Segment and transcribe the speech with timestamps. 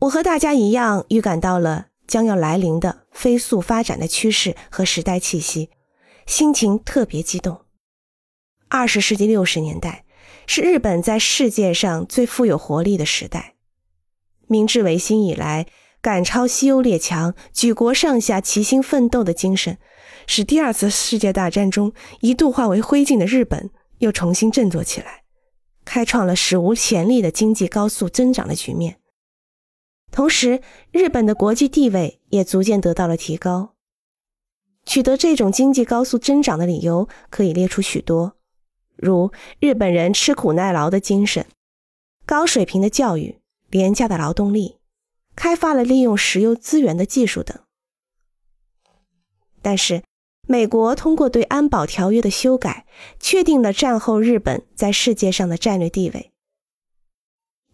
[0.00, 5.70] 我和大家一样预感到了将要来临的飞速发展的趋势和时代气息，
[6.26, 7.62] 心情特别激动。
[8.68, 10.04] 二十世纪六十年代
[10.46, 13.54] 是日本在世界上最富有活力的时代。
[14.46, 15.66] 明治维新以来，
[16.02, 19.78] 赶超西欧列强、举国上下齐心奋斗的精神，
[20.26, 25.22] 使第二次世界大战中一度化为灰烬的日本又重新振作起来，
[25.84, 28.98] 开创了史无前例的经济高速增长的局面。
[30.16, 30.62] 同时，
[30.92, 33.74] 日本的国际地位也逐渐得到了提高。
[34.86, 38.34] 取得这种经济高速增长的理由可以列出许多，
[38.96, 41.44] 如日本人吃苦耐劳的精神、
[42.24, 43.40] 高水平的教育。
[43.68, 44.78] 廉价的劳动力，
[45.34, 47.58] 开发了利用石油资源的技术等。
[49.60, 50.02] 但是，
[50.46, 52.86] 美国通过对安保条约的修改，
[53.20, 56.32] 确定了战后日本在世界上的战略地位。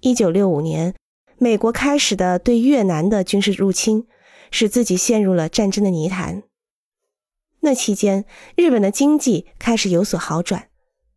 [0.00, 0.96] 一九六五年，
[1.42, 4.06] 美国开始的对越南的军事入侵，
[4.52, 6.44] 使自己陷入了战争的泥潭。
[7.62, 10.70] 那期间，日本的经济开始有所好转，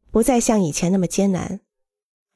[0.09, 1.59] 不再像以前那么艰难，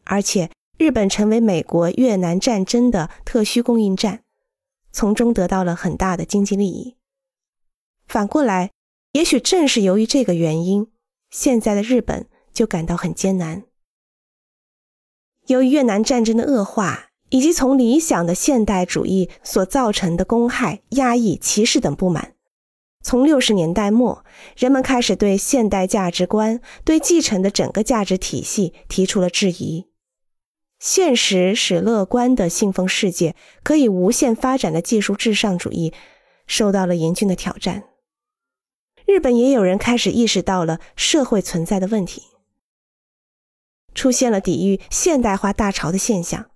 [0.03, 0.51] 而且。
[0.77, 4.23] 日本成为美国越南战争的特需供应站，
[4.93, 6.95] 从中得到了很大的经济利益。
[8.07, 8.71] 反过来，
[9.11, 10.89] 也许正是由于这个原因，
[11.29, 13.63] 现在的日本就感到很艰难。
[15.47, 22.33] 由于越南战争的恶化，以及从理想的现代主义所造成的公害、压抑、歧视等不满，
[23.01, 24.25] 从六十年代末，
[24.57, 29.85] 人们开始对现代价值观、对继承的整个价值体系提出了质疑。
[30.79, 35.93] 现实使乐观的信奉世界可以无限发展的技术至上主义
[36.47, 37.83] 受到了严峻的挑战。
[39.05, 42.23] 日本也有人开始意识到了社会存在的问题，
[43.93, 46.49] 出现了抵御现代化大潮的现象。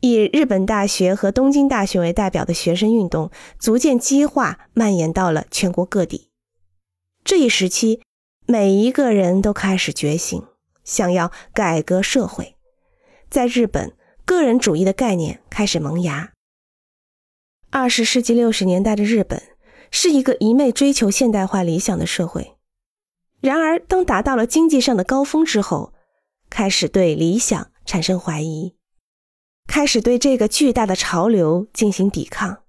[0.00, 6.28] 以日本大学和东京大学为代表的学生运动逐渐激化，蔓延到了全国各地。
[7.24, 8.00] 这一时期，
[8.46, 10.42] 每一个人都开始觉醒，
[10.84, 12.56] 想要改革社会。
[13.28, 13.92] 在日本，
[14.24, 16.32] 个人主义的概念开始萌芽。
[17.70, 19.42] 二十世纪六十年代的日本
[19.90, 22.54] 是一个一昧追求现代化理想的社会。
[23.40, 25.92] 然而，当达到了经济上的高峰之后，
[26.48, 28.74] 开始对理想产生怀疑，
[29.68, 32.64] 开始对这个巨大的潮流进行抵抗。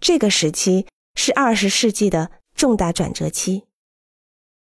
[0.00, 3.67] 这个时期是二十世纪的重大转折期。